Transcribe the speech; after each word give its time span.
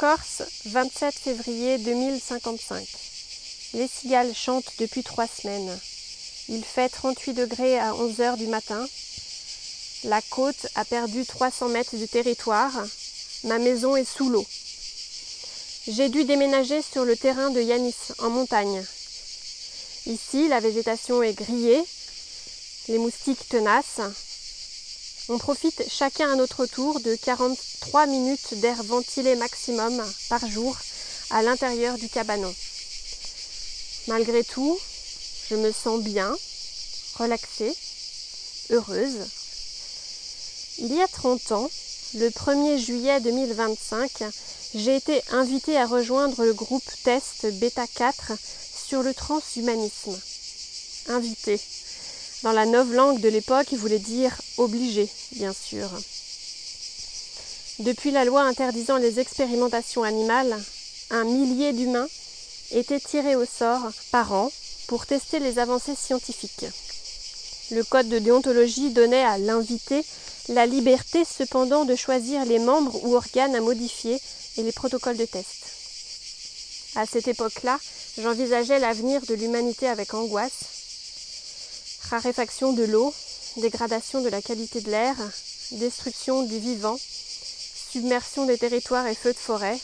Corse, 0.00 0.42
27 0.64 1.14
février 1.14 1.76
2055. 1.76 2.88
Les 3.74 3.86
cigales 3.86 4.34
chantent 4.34 4.72
depuis 4.78 5.02
trois 5.02 5.26
semaines. 5.26 5.78
Il 6.48 6.64
fait 6.64 6.88
38 6.88 7.34
degrés 7.34 7.78
à 7.78 7.94
11 7.94 8.20
heures 8.22 8.38
du 8.38 8.46
matin. 8.46 8.82
La 10.04 10.22
côte 10.22 10.68
a 10.74 10.86
perdu 10.86 11.26
300 11.26 11.68
mètres 11.68 11.96
de 11.96 12.06
territoire. 12.06 12.72
Ma 13.44 13.58
maison 13.58 13.94
est 13.94 14.10
sous 14.10 14.30
l'eau. 14.30 14.46
J'ai 15.86 16.08
dû 16.08 16.24
déménager 16.24 16.80
sur 16.80 17.04
le 17.04 17.14
terrain 17.14 17.50
de 17.50 17.60
Yanis, 17.60 17.94
en 18.20 18.30
montagne. 18.30 18.82
Ici, 20.06 20.48
la 20.48 20.60
végétation 20.60 21.22
est 21.22 21.34
grillée, 21.34 21.84
les 22.88 22.96
moustiques 22.96 23.46
tenaces. 23.50 24.00
On 25.32 25.38
profite 25.38 25.84
chacun 25.88 26.32
à 26.32 26.34
notre 26.34 26.66
tour 26.66 26.98
de 26.98 27.14
43 27.14 28.06
minutes 28.06 28.54
d'air 28.54 28.82
ventilé 28.82 29.36
maximum 29.36 30.04
par 30.28 30.44
jour 30.48 30.76
à 31.30 31.42
l'intérieur 31.42 31.96
du 31.98 32.08
cabanon. 32.08 32.52
Malgré 34.08 34.42
tout, 34.42 34.76
je 35.48 35.54
me 35.54 35.70
sens 35.70 36.02
bien, 36.02 36.36
relaxée, 37.14 37.72
heureuse. 38.70 39.20
Il 40.78 40.92
y 40.92 41.00
a 41.00 41.06
30 41.06 41.52
ans, 41.52 41.70
le 42.14 42.28
1er 42.28 42.78
juillet 42.78 43.20
2025, 43.20 44.24
j'ai 44.74 44.96
été 44.96 45.22
invitée 45.30 45.78
à 45.78 45.86
rejoindre 45.86 46.44
le 46.44 46.54
groupe 46.54 46.90
test 47.04 47.46
Beta 47.60 47.86
4 47.86 48.32
sur 48.88 49.04
le 49.04 49.14
transhumanisme. 49.14 50.18
Invitée. 51.06 51.60
Dans 52.42 52.52
la 52.52 52.64
langue 52.64 53.20
de 53.20 53.28
l'époque, 53.28 53.68
il 53.72 53.78
voulait 53.78 53.98
dire 53.98 54.40
obligé, 54.56 55.08
bien 55.32 55.52
sûr. 55.52 55.88
Depuis 57.80 58.10
la 58.10 58.24
loi 58.24 58.42
interdisant 58.42 58.96
les 58.96 59.20
expérimentations 59.20 60.02
animales, 60.02 60.58
un 61.10 61.24
millier 61.24 61.72
d'humains 61.72 62.08
étaient 62.72 63.00
tirés 63.00 63.36
au 63.36 63.44
sort 63.44 63.90
par 64.10 64.32
an 64.32 64.50
pour 64.86 65.06
tester 65.06 65.38
les 65.38 65.58
avancées 65.58 65.94
scientifiques. 65.94 66.66
Le 67.70 67.84
code 67.84 68.08
de 68.08 68.18
déontologie 68.18 68.90
donnait 68.90 69.24
à 69.24 69.38
l'invité 69.38 70.04
la 70.48 70.66
liberté 70.66 71.24
cependant 71.24 71.84
de 71.84 71.94
choisir 71.94 72.44
les 72.44 72.58
membres 72.58 73.04
ou 73.04 73.14
organes 73.14 73.54
à 73.54 73.60
modifier 73.60 74.20
et 74.56 74.62
les 74.62 74.72
protocoles 74.72 75.16
de 75.16 75.26
test. 75.26 75.64
À 76.96 77.06
cette 77.06 77.28
époque-là, 77.28 77.78
j'envisageais 78.18 78.78
l'avenir 78.78 79.20
de 79.26 79.34
l'humanité 79.34 79.86
avec 79.86 80.12
angoisse. 80.14 80.79
Raréfaction 82.10 82.72
de 82.72 82.82
l'eau, 82.82 83.14
dégradation 83.58 84.20
de 84.20 84.28
la 84.28 84.42
qualité 84.42 84.80
de 84.80 84.90
l'air, 84.90 85.14
destruction 85.70 86.42
du 86.42 86.58
vivant, 86.58 86.98
submersion 87.92 88.46
des 88.46 88.58
territoires 88.58 89.06
et 89.06 89.14
feux 89.14 89.32
de 89.32 89.38
forêt. 89.38 89.78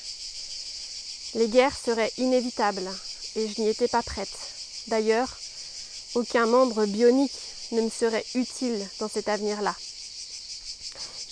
Les 1.37 1.47
guerres 1.47 1.77
seraient 1.77 2.13
inévitables 2.19 2.91
et 3.37 3.47
je 3.47 3.61
n'y 3.61 3.69
étais 3.69 3.87
pas 3.87 4.03
prête. 4.03 4.37
D'ailleurs, 4.89 5.39
aucun 6.17 6.47
membre 6.47 6.87
bionique 6.87 7.39
ne 7.71 7.83
me 7.83 7.91
serait 7.91 8.25
utile 8.35 8.85
dans 8.99 9.09
cet 9.09 9.29
avenir-là. 9.29 9.77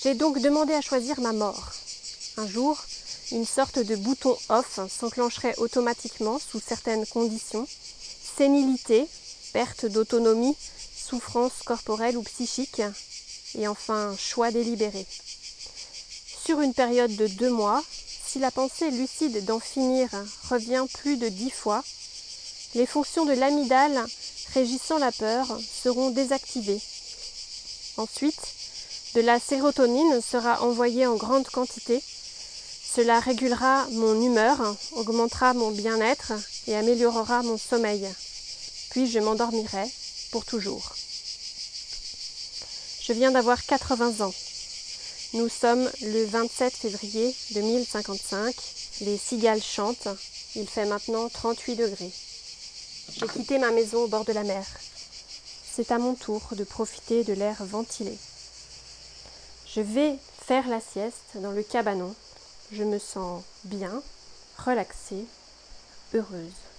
J'ai 0.01 0.15
donc 0.15 0.39
demandé 0.41 0.75
à 0.75 0.81
choisir 0.81 1.19
ma 1.21 1.33
mort. 1.33 1.73
Un 2.37 2.47
jour, 2.47 2.81
une 3.33 3.47
sorte 3.47 3.81
de 3.81 3.97
bouton 3.97 4.39
off 4.49 4.79
s'enclencherait 4.89 5.59
automatiquement 5.59 6.39
sous 6.39 6.61
certaines 6.65 7.07
conditions. 7.07 7.67
Sénilité, 8.37 9.09
perte 9.53 9.87
d'autonomie, 9.87 10.57
souffrance 11.05 11.63
corporelle 11.65 12.17
ou 12.17 12.23
psychique, 12.23 12.83
et 13.57 13.69
enfin 13.69 14.15
choix 14.19 14.51
délibéré. 14.51 15.07
Sur 16.45 16.61
une 16.61 16.75
période 16.75 17.15
de 17.17 17.27
deux 17.27 17.51
mois, 17.51 17.83
si 18.27 18.39
la 18.39 18.51
pensée 18.51 18.91
lucide 18.91 19.45
d'en 19.45 19.61
finir 19.61 20.09
revient 20.49 20.85
plus 20.95 21.17
de 21.17 21.29
dix 21.29 21.51
fois, 21.51 21.85
les 22.75 22.87
fonctions 22.87 23.25
de 23.25 23.33
l'amygdale 23.33 24.05
régissant 24.55 24.99
la 24.99 25.13
peur 25.13 25.47
seront 25.83 26.11
désactivées. 26.11 26.81
Ensuite, 27.97 28.41
de 29.15 29.21
la 29.21 29.39
sérotonine 29.39 30.21
sera 30.21 30.63
envoyée 30.63 31.07
en 31.07 31.17
grande 31.17 31.47
quantité. 31.49 32.03
Cela 32.95 33.21
régulera 33.21 33.87
mon 33.93 34.21
humeur, 34.21 34.77
augmentera 34.93 35.55
mon 35.55 35.71
bien-être 35.71 36.33
et 36.67 36.75
améliorera 36.75 37.43
mon 37.43 37.59
sommeil. 37.59 38.09
Puis 38.91 39.09
je 39.09 39.19
m'endormirai 39.19 39.89
pour 40.35 40.45
toujours. 40.45 40.97
Je 43.01 43.13
viens 43.13 43.31
d'avoir 43.31 43.65
80 43.65 44.27
ans. 44.27 44.35
Nous 45.35 45.49
sommes 45.49 45.89
le 46.03 46.25
27 46.25 46.73
février 46.73 47.33
2055. 47.53 48.53
Les 49.03 49.17
cigales 49.17 49.63
chantent. 49.63 50.09
Il 50.57 50.67
fait 50.67 50.87
maintenant 50.87 51.29
38 51.29 51.77
degrés. 51.77 52.11
J'ai 53.17 53.29
quitté 53.29 53.61
ma 53.61 53.71
maison 53.71 54.03
au 54.03 54.09
bord 54.09 54.25
de 54.25 54.33
la 54.33 54.43
mer. 54.43 54.67
C'est 55.73 55.93
à 55.93 55.99
mon 55.99 56.17
tour 56.17 56.43
de 56.51 56.65
profiter 56.65 57.23
de 57.23 57.33
l'air 57.33 57.65
ventilé. 57.65 58.19
Je 59.73 59.83
vais 59.83 60.17
faire 60.45 60.67
la 60.67 60.81
sieste 60.81 61.37
dans 61.37 61.53
le 61.53 61.63
cabanon. 61.63 62.13
Je 62.73 62.83
me 62.83 62.99
sens 62.99 63.45
bien, 63.63 64.03
relaxée, 64.59 65.27
heureuse. 66.13 66.74